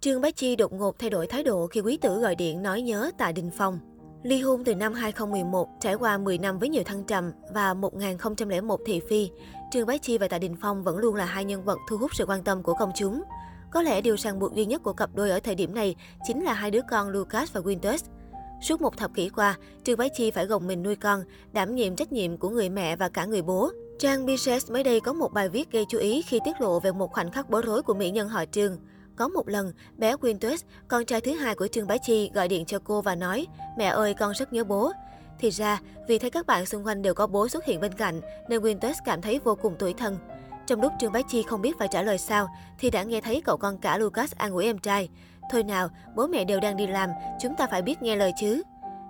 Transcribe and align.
Trương 0.00 0.20
Bá 0.20 0.30
Chi 0.30 0.56
đột 0.56 0.72
ngột 0.72 0.98
thay 0.98 1.10
đổi 1.10 1.26
thái 1.26 1.42
độ 1.42 1.66
khi 1.66 1.80
quý 1.80 1.96
tử 1.96 2.20
gọi 2.20 2.34
điện 2.34 2.62
nói 2.62 2.82
nhớ 2.82 3.10
Tạ 3.18 3.32
Đình 3.32 3.50
Phong. 3.58 3.78
Ly 4.22 4.40
hôn 4.40 4.64
từ 4.64 4.74
năm 4.74 4.94
2011, 4.94 5.68
trải 5.80 5.94
qua 5.94 6.18
10 6.18 6.38
năm 6.38 6.58
với 6.58 6.68
nhiều 6.68 6.82
thăng 6.84 7.04
trầm 7.04 7.32
và 7.54 7.74
1001 7.74 8.80
thị 8.86 9.00
phi, 9.08 9.30
Trương 9.72 9.86
Bá 9.86 9.96
Chi 9.96 10.18
và 10.18 10.28
Tạ 10.28 10.38
Đình 10.38 10.56
Phong 10.60 10.84
vẫn 10.84 10.98
luôn 10.98 11.14
là 11.14 11.24
hai 11.24 11.44
nhân 11.44 11.64
vật 11.64 11.78
thu 11.88 11.96
hút 11.96 12.10
sự 12.14 12.24
quan 12.26 12.44
tâm 12.44 12.62
của 12.62 12.74
công 12.74 12.92
chúng. 12.96 13.22
Có 13.70 13.82
lẽ 13.82 14.00
điều 14.00 14.16
ràng 14.16 14.38
buộc 14.38 14.54
duy 14.54 14.66
nhất 14.66 14.82
của 14.82 14.92
cặp 14.92 15.10
đôi 15.14 15.30
ở 15.30 15.40
thời 15.40 15.54
điểm 15.54 15.74
này 15.74 15.96
chính 16.26 16.44
là 16.44 16.52
hai 16.52 16.70
đứa 16.70 16.80
con 16.90 17.08
Lucas 17.08 17.52
và 17.52 17.60
Quintus. 17.60 18.04
Suốt 18.62 18.80
một 18.80 18.96
thập 18.96 19.14
kỷ 19.14 19.28
qua, 19.28 19.56
Trương 19.84 19.98
Bá 19.98 20.08
Chi 20.08 20.30
phải 20.30 20.46
gồng 20.46 20.66
mình 20.66 20.82
nuôi 20.82 20.96
con, 20.96 21.24
đảm 21.52 21.74
nhiệm 21.74 21.96
trách 21.96 22.12
nhiệm 22.12 22.36
của 22.36 22.48
người 22.48 22.68
mẹ 22.68 22.96
và 22.96 23.08
cả 23.08 23.24
người 23.24 23.42
bố. 23.42 23.70
Trang 23.98 24.26
Bises 24.26 24.70
mới 24.70 24.84
đây 24.84 25.00
có 25.00 25.12
một 25.12 25.32
bài 25.32 25.48
viết 25.48 25.72
gây 25.72 25.84
chú 25.88 25.98
ý 25.98 26.22
khi 26.22 26.40
tiết 26.44 26.60
lộ 26.60 26.80
về 26.80 26.92
một 26.92 27.12
khoảnh 27.12 27.30
khắc 27.30 27.50
bối 27.50 27.62
rối 27.62 27.82
của 27.82 27.94
mỹ 27.94 28.10
nhân 28.10 28.28
họ 28.28 28.44
Trương. 28.52 28.76
Có 29.18 29.28
một 29.28 29.48
lần, 29.48 29.72
bé 29.96 30.16
Quintus, 30.16 30.64
con 30.88 31.04
trai 31.04 31.20
thứ 31.20 31.34
hai 31.34 31.54
của 31.54 31.66
Trương 31.66 31.86
Bá 31.86 31.96
Chi, 31.96 32.30
gọi 32.34 32.48
điện 32.48 32.64
cho 32.64 32.78
cô 32.84 33.02
và 33.02 33.14
nói, 33.14 33.46
mẹ 33.78 33.84
ơi, 33.84 34.14
con 34.14 34.32
rất 34.34 34.52
nhớ 34.52 34.64
bố. 34.64 34.92
Thì 35.38 35.50
ra, 35.50 35.80
vì 36.08 36.18
thấy 36.18 36.30
các 36.30 36.46
bạn 36.46 36.66
xung 36.66 36.86
quanh 36.86 37.02
đều 37.02 37.14
có 37.14 37.26
bố 37.26 37.48
xuất 37.48 37.64
hiện 37.64 37.80
bên 37.80 37.92
cạnh, 37.94 38.20
nên 38.48 38.60
Quintus 38.60 38.98
cảm 39.04 39.22
thấy 39.22 39.40
vô 39.44 39.54
cùng 39.54 39.76
tủi 39.78 39.92
thân. 39.92 40.18
Trong 40.66 40.80
lúc 40.80 40.92
Trương 41.00 41.12
Bá 41.12 41.22
Chi 41.22 41.42
không 41.42 41.62
biết 41.62 41.78
phải 41.78 41.88
trả 41.90 42.02
lời 42.02 42.18
sao, 42.18 42.48
thì 42.78 42.90
đã 42.90 43.02
nghe 43.02 43.20
thấy 43.20 43.42
cậu 43.44 43.56
con 43.56 43.78
cả 43.78 43.98
Lucas 43.98 44.34
an 44.34 44.52
ủi 44.52 44.64
em 44.64 44.78
trai. 44.78 45.08
Thôi 45.50 45.62
nào, 45.62 45.88
bố 46.16 46.26
mẹ 46.26 46.44
đều 46.44 46.60
đang 46.60 46.76
đi 46.76 46.86
làm, 46.86 47.10
chúng 47.40 47.54
ta 47.54 47.66
phải 47.66 47.82
biết 47.82 48.02
nghe 48.02 48.16
lời 48.16 48.32
chứ. 48.40 48.62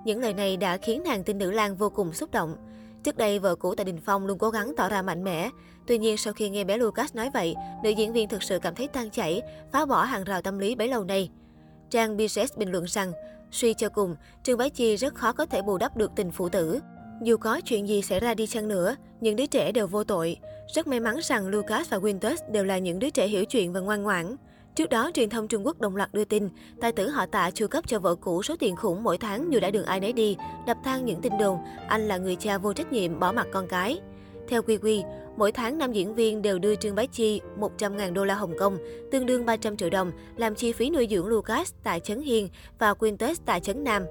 Những 0.05 0.21
lời 0.21 0.35
này 0.35 0.57
đã 0.57 0.77
khiến 0.77 1.03
nàng 1.05 1.25
tin 1.25 1.39
nữ 1.39 1.51
lang 1.51 1.77
vô 1.77 1.91
cùng 1.91 2.13
xúc 2.13 2.31
động. 2.33 2.57
Trước 3.09 3.17
đây, 3.17 3.39
vợ 3.39 3.55
cũ 3.55 3.75
tại 3.75 3.85
Đình 3.85 3.99
Phong 4.05 4.27
luôn 4.27 4.39
cố 4.39 4.51
gắng 4.51 4.73
tỏ 4.77 4.89
ra 4.89 5.03
mạnh 5.03 5.25
mẽ. 5.25 5.51
Tuy 5.87 5.99
nhiên, 5.99 6.17
sau 6.17 6.33
khi 6.33 6.49
nghe 6.49 6.65
bé 6.65 6.79
Lucas 6.79 7.15
nói 7.15 7.31
vậy, 7.35 7.55
nữ 7.83 7.91
diễn 7.91 8.13
viên 8.13 8.29
thực 8.29 8.43
sự 8.43 8.59
cảm 8.59 8.75
thấy 8.75 8.89
tan 8.89 9.11
chảy, 9.11 9.43
phá 9.73 9.87
bỏ 9.87 10.05
hàng 10.05 10.25
rào 10.25 10.43
tâm 10.43 10.59
lý 10.59 10.75
bấy 10.75 10.89
lâu 10.89 11.05
nay. 11.05 11.31
Trang 11.91 12.17
Bises 12.17 12.57
bình 12.57 12.73
luận 12.73 12.85
rằng, 12.85 13.13
suy 13.51 13.75
cho 13.75 13.89
cùng, 13.89 14.17
Trương 14.43 14.59
Bá 14.59 14.69
Chi 14.69 14.97
rất 14.97 15.15
khó 15.15 15.33
có 15.33 15.47
thể 15.47 15.63
bù 15.63 15.79
đắp 15.79 15.97
được 15.97 16.11
tình 16.17 16.31
phụ 16.31 16.49
tử. 16.49 16.81
Dù 17.23 17.37
có 17.37 17.61
chuyện 17.65 17.89
gì 17.89 18.03
xảy 18.03 18.21
ra 18.21 18.35
đi 18.35 18.47
chăng 18.47 18.69
nữa, 18.69 18.97
những 19.21 19.37
đứa 19.37 19.47
trẻ 19.47 19.73
đều 19.73 19.87
vô 19.87 20.05
tội. 20.05 20.37
Rất 20.75 20.87
may 20.87 21.01
mắn 21.01 21.17
rằng 21.23 21.49
Lucas 21.49 21.91
và 21.91 21.99
Winters 21.99 22.51
đều 22.53 22.65
là 22.65 22.79
những 22.79 22.99
đứa 22.99 23.11
trẻ 23.11 23.27
hiểu 23.27 23.45
chuyện 23.45 23.73
và 23.73 23.81
ngoan 23.81 24.03
ngoãn. 24.03 24.37
Trước 24.79 24.91
đó, 24.91 25.11
truyền 25.15 25.31
thông 25.31 25.49
Trung 25.49 25.67
Quốc 25.67 25.81
đồng 25.81 25.97
loạt 25.97 26.15
đưa 26.15 26.25
tin, 26.25 26.49
tài 26.81 26.93
tử 26.93 27.09
họ 27.09 27.27
tạ 27.27 27.51
chu 27.51 27.67
cấp 27.67 27.85
cho 27.87 27.99
vợ 27.99 28.15
cũ 28.15 28.43
số 28.43 28.57
tiền 28.59 28.77
khủng 28.77 29.03
mỗi 29.03 29.19
tháng 29.19 29.53
dù 29.53 29.61
đã 29.61 29.71
đường 29.71 29.85
ai 29.85 30.01
nấy 30.01 30.13
đi, 30.13 30.37
đập 30.67 30.77
tan 30.85 31.05
những 31.05 31.21
tin 31.21 31.33
đồn 31.39 31.59
anh 31.89 32.09
là 32.09 32.17
người 32.17 32.37
cha 32.37 32.59
vô 32.59 32.73
trách 32.73 32.93
nhiệm 32.93 33.21
bỏ 33.21 33.33
mặt 33.33 33.47
con 33.53 33.67
cái. 33.67 34.01
Theo 34.49 34.63
Quy 34.63 34.77
Quy, 34.77 35.03
mỗi 35.37 35.53
tháng 35.53 35.79
nam 35.79 35.93
diễn 35.93 36.15
viên 36.15 36.43
đều 36.43 36.59
đưa 36.59 36.75
Trương 36.75 36.95
Bá 36.95 37.07
Chi 37.07 37.41
100.000 37.61 38.13
đô 38.13 38.25
la 38.25 38.35
Hồng 38.35 38.55
Kông, 38.59 38.79
tương 39.13 39.27
đương 39.27 39.47
300 39.47 39.77
triệu 39.77 39.91
đồng, 39.91 40.13
làm 40.37 40.55
chi 40.55 40.73
phí 40.73 40.91
nuôi 40.91 41.07
dưỡng 41.11 41.27
Lucas 41.27 41.73
tại 41.83 42.01
Trấn 42.01 42.21
Hiên 42.21 42.49
và 42.79 42.95
Quintus 42.95 43.41
tại 43.47 43.61
Trấn 43.61 43.85
Nam. 43.85 44.03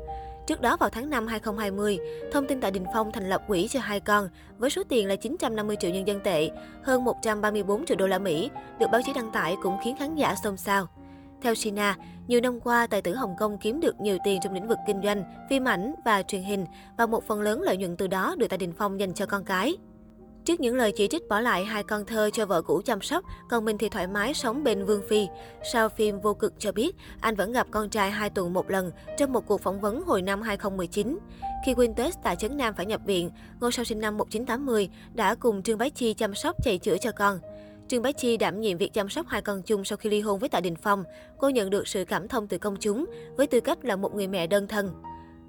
Trước 0.47 0.61
đó 0.61 0.77
vào 0.77 0.89
tháng 0.89 1.09
5 1.09 1.27
2020, 1.27 1.99
thông 2.31 2.47
tin 2.47 2.61
tại 2.61 2.71
Đình 2.71 2.85
Phong 2.93 3.11
thành 3.11 3.29
lập 3.29 3.43
quỹ 3.47 3.67
cho 3.67 3.79
hai 3.79 3.99
con 3.99 4.29
với 4.57 4.69
số 4.69 4.83
tiền 4.89 5.07
là 5.07 5.15
950 5.15 5.75
triệu 5.79 5.91
nhân 5.91 6.07
dân 6.07 6.19
tệ, 6.23 6.49
hơn 6.83 7.03
134 7.03 7.85
triệu 7.85 7.97
đô 7.97 8.07
la 8.07 8.19
Mỹ, 8.19 8.49
được 8.79 8.87
báo 8.91 9.01
chí 9.05 9.13
đăng 9.13 9.31
tải 9.31 9.55
cũng 9.63 9.77
khiến 9.83 9.95
khán 9.99 10.15
giả 10.15 10.35
xôn 10.43 10.57
xao. 10.57 10.87
Theo 11.41 11.55
Sina, 11.55 11.95
nhiều 12.27 12.41
năm 12.41 12.59
qua, 12.59 12.87
tài 12.87 13.01
tử 13.01 13.15
Hồng 13.15 13.35
Kông 13.39 13.57
kiếm 13.57 13.79
được 13.79 14.01
nhiều 14.01 14.17
tiền 14.23 14.39
trong 14.43 14.53
lĩnh 14.53 14.67
vực 14.67 14.77
kinh 14.87 15.01
doanh, 15.03 15.23
phim 15.49 15.67
ảnh 15.67 15.93
và 16.05 16.21
truyền 16.21 16.43
hình 16.43 16.65
và 16.97 17.05
một 17.05 17.23
phần 17.27 17.41
lớn 17.41 17.61
lợi 17.61 17.77
nhuận 17.77 17.97
từ 17.97 18.07
đó 18.07 18.35
được 18.37 18.47
Tạ 18.47 18.57
Đình 18.57 18.73
Phong 18.77 18.99
dành 18.99 19.13
cho 19.13 19.25
con 19.25 19.43
cái. 19.43 19.77
Trước 20.47 20.59
những 20.59 20.75
lời 20.75 20.91
chỉ 20.91 21.07
trích 21.07 21.27
bỏ 21.27 21.39
lại 21.39 21.65
hai 21.65 21.83
con 21.83 22.05
thơ 22.05 22.29
cho 22.33 22.45
vợ 22.45 22.61
cũ 22.61 22.81
chăm 22.85 23.01
sóc, 23.01 23.23
còn 23.49 23.65
mình 23.65 23.77
thì 23.77 23.89
thoải 23.89 24.07
mái 24.07 24.33
sống 24.33 24.63
bên 24.63 24.85
Vương 24.85 25.01
Phi. 25.09 25.27
Sau 25.73 25.89
phim 25.89 26.19
Vô 26.19 26.33
Cực 26.33 26.53
cho 26.59 26.71
biết, 26.71 26.95
anh 27.21 27.35
vẫn 27.35 27.51
gặp 27.51 27.67
con 27.71 27.89
trai 27.89 28.11
hai 28.11 28.29
tuần 28.29 28.53
một 28.53 28.69
lần 28.71 28.91
trong 29.17 29.33
một 29.33 29.47
cuộc 29.47 29.61
phỏng 29.61 29.81
vấn 29.81 30.01
hồi 30.01 30.21
năm 30.21 30.41
2019. 30.41 31.19
Khi 31.65 31.73
Quintus 31.73 32.15
tại 32.23 32.35
Trấn 32.35 32.57
Nam 32.57 32.73
phải 32.77 32.85
nhập 32.85 33.01
viện, 33.05 33.29
ngôi 33.59 33.71
sao 33.71 33.85
sinh 33.85 33.99
năm 33.99 34.17
1980 34.17 34.89
đã 35.13 35.35
cùng 35.35 35.63
Trương 35.63 35.77
Bá 35.77 35.89
Chi 35.89 36.13
chăm 36.13 36.35
sóc 36.35 36.55
chạy 36.63 36.77
chữa 36.77 36.97
cho 36.97 37.11
con. 37.11 37.39
Trương 37.87 38.01
Bá 38.01 38.11
Chi 38.11 38.37
đảm 38.37 38.61
nhiệm 38.61 38.77
việc 38.77 38.93
chăm 38.93 39.09
sóc 39.09 39.27
hai 39.29 39.41
con 39.41 39.61
chung 39.61 39.83
sau 39.83 39.97
khi 39.97 40.09
ly 40.09 40.21
hôn 40.21 40.39
với 40.39 40.49
Tạ 40.49 40.59
Đình 40.59 40.75
Phong. 40.75 41.03
Cô 41.37 41.49
nhận 41.49 41.69
được 41.69 41.87
sự 41.87 42.05
cảm 42.05 42.27
thông 42.27 42.47
từ 42.47 42.57
công 42.57 42.75
chúng 42.79 43.05
với 43.37 43.47
tư 43.47 43.59
cách 43.59 43.85
là 43.85 43.95
một 43.95 44.15
người 44.15 44.27
mẹ 44.27 44.47
đơn 44.47 44.67
thân. 44.67 44.91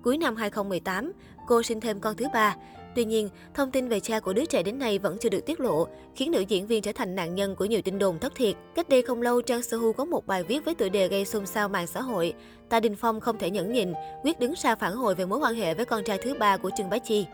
Cuối 0.03 0.19
năm 0.19 0.37
2018, 0.37 1.12
cô 1.47 1.62
sinh 1.62 1.81
thêm 1.81 2.00
con 2.00 2.17
thứ 2.17 2.27
ba. 2.33 2.56
Tuy 2.99 3.05
nhiên, 3.05 3.29
thông 3.55 3.71
tin 3.71 3.89
về 3.89 4.01
cha 4.01 4.21
của 4.21 4.33
đứa 4.33 4.45
trẻ 4.45 4.63
đến 4.63 4.79
nay 4.79 4.99
vẫn 4.99 5.17
chưa 5.21 5.29
được 5.29 5.47
tiết 5.47 5.61
lộ, 5.61 5.87
khiến 6.15 6.31
nữ 6.31 6.41
diễn 6.41 6.67
viên 6.67 6.83
trở 6.83 6.93
thành 6.93 7.15
nạn 7.15 7.35
nhân 7.35 7.57
của 7.57 7.65
nhiều 7.65 7.83
tin 7.83 7.99
đồn 7.99 8.19
thất 8.19 8.35
thiệt. 8.35 8.57
Cách 8.75 8.89
đây 8.89 9.03
không 9.03 9.23
lâu, 9.23 9.43
Trang 9.43 9.63
Seo 9.63 9.93
có 9.97 10.05
một 10.05 10.27
bài 10.27 10.43
viết 10.43 10.65
với 10.65 10.75
tựa 10.75 10.89
đề 10.89 11.09
gây 11.09 11.25
xôn 11.25 11.47
xao 11.47 11.69
mạng 11.69 11.87
xã 11.87 12.01
hội. 12.01 12.35
Tạ 12.69 12.81
Đình 12.81 12.97
Phong 12.97 13.21
không 13.21 13.39
thể 13.39 13.51
nhẫn 13.51 13.73
nhịn, 13.73 13.93
quyết 14.23 14.41
đứng 14.41 14.55
ra 14.57 14.75
phản 14.75 14.95
hồi 14.95 15.15
về 15.15 15.27
mối 15.27 15.39
quan 15.39 15.55
hệ 15.55 15.75
với 15.75 15.85
con 15.85 16.05
trai 16.05 16.19
thứ 16.19 16.35
ba 16.35 16.57
của 16.57 16.71
Trương 16.77 16.91
Bá 16.91 16.99
Chi. 16.99 17.27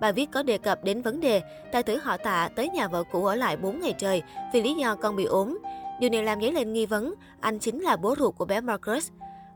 Bài 0.00 0.12
viết 0.12 0.30
có 0.32 0.42
đề 0.42 0.58
cập 0.58 0.84
đến 0.84 1.02
vấn 1.02 1.20
đề 1.20 1.42
tài 1.72 1.82
tử 1.82 1.96
họ 1.96 2.16
tạ 2.16 2.48
tới 2.56 2.68
nhà 2.68 2.88
vợ 2.88 3.04
cũ 3.12 3.26
ở 3.26 3.34
lại 3.34 3.56
4 3.56 3.80
ngày 3.80 3.94
trời 3.98 4.22
vì 4.52 4.62
lý 4.62 4.74
do 4.74 4.94
con 4.94 5.16
bị 5.16 5.24
ốm. 5.24 5.58
Điều 6.00 6.10
này 6.10 6.22
làm 6.22 6.40
dấy 6.40 6.52
lên 6.52 6.72
nghi 6.72 6.86
vấn 6.86 7.14
anh 7.40 7.58
chính 7.58 7.80
là 7.80 7.96
bố 7.96 8.14
ruột 8.18 8.36
của 8.36 8.44
bé 8.44 8.60
Marcus. 8.60 9.10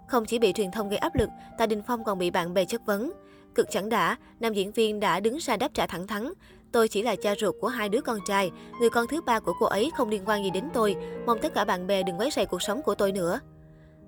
Không 0.07 0.25
chỉ 0.25 0.39
bị 0.39 0.53
truyền 0.53 0.71
thông 0.71 0.89
gây 0.89 0.99
áp 0.99 1.15
lực, 1.17 1.29
Tạ 1.59 1.67
Đình 1.67 1.83
Phong 1.87 2.05
còn 2.05 2.19
bị 2.19 2.31
bạn 2.31 2.55
bè 2.55 2.65
chất 2.65 2.87
vấn. 2.87 3.13
Cực 3.55 3.71
chẳng 3.71 3.89
đã, 3.89 4.17
nam 4.41 4.55
diễn 4.55 4.73
viên 4.73 5.01
đã 5.01 5.21
đứng 5.21 5.37
ra 5.37 5.57
đáp 5.57 5.75
trả 5.75 5.87
thẳng 5.87 6.07
thắn. 6.07 6.33
Tôi 6.73 6.89
chỉ 6.89 7.03
là 7.03 7.17
cha 7.17 7.35
ruột 7.41 7.55
của 7.61 7.69
hai 7.69 7.89
đứa 7.89 8.01
con 8.01 8.19
trai, 8.27 8.51
người 8.81 8.91
con 8.91 9.07
thứ 9.07 9.21
ba 9.21 9.41
của 9.41 9.53
cô 9.61 9.67
ấy 9.67 9.91
không 9.97 10.09
liên 10.09 10.23
quan 10.27 10.45
gì 10.45 10.51
đến 10.51 10.65
tôi. 10.75 10.97
Mong 11.27 11.39
tất 11.39 11.55
cả 11.55 11.65
bạn 11.65 11.87
bè 11.87 12.03
đừng 12.03 12.19
quấy 12.19 12.31
rầy 12.31 12.47
cuộc 12.47 12.63
sống 12.63 12.83
của 12.83 12.95
tôi 12.95 13.13
nữa. 13.13 13.41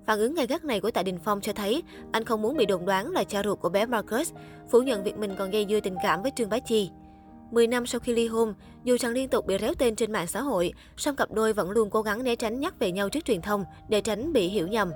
Phản 0.05 0.19
ứng 0.19 0.35
gay 0.35 0.47
gắt 0.47 0.65
này 0.65 0.79
của 0.79 0.91
Tạ 0.91 1.03
Đình 1.03 1.19
Phong 1.23 1.41
cho 1.41 1.53
thấy 1.53 1.83
anh 2.11 2.25
không 2.25 2.41
muốn 2.41 2.57
bị 2.57 2.65
đồn 2.65 2.85
đoán 2.85 3.11
là 3.11 3.23
cha 3.23 3.43
ruột 3.43 3.59
của 3.59 3.69
bé 3.69 3.85
Marcus, 3.85 4.31
phủ 4.71 4.81
nhận 4.81 5.03
việc 5.03 5.17
mình 5.17 5.35
còn 5.37 5.51
gây 5.51 5.65
dưa 5.69 5.79
tình 5.79 5.95
cảm 6.03 6.21
với 6.21 6.31
Trương 6.35 6.49
Bá 6.49 6.59
Chi. 6.59 6.89
10 7.51 7.67
năm 7.67 7.85
sau 7.85 7.99
khi 7.99 8.13
ly 8.13 8.27
hôn, 8.27 8.53
dù 8.83 8.97
rằng 8.99 9.11
liên 9.11 9.29
tục 9.29 9.45
bị 9.47 9.57
réo 9.57 9.73
tên 9.73 9.95
trên 9.95 10.11
mạng 10.11 10.27
xã 10.27 10.41
hội, 10.41 10.73
song 10.97 11.15
cặp 11.15 11.31
đôi 11.31 11.53
vẫn 11.53 11.71
luôn 11.71 11.89
cố 11.89 12.01
gắng 12.01 12.23
né 12.23 12.35
tránh 12.35 12.59
nhắc 12.59 12.79
về 12.79 12.91
nhau 12.91 13.09
trước 13.09 13.25
truyền 13.25 13.41
thông 13.41 13.65
để 13.89 14.01
tránh 14.01 14.33
bị 14.33 14.47
hiểu 14.47 14.67
nhầm. 14.67 14.91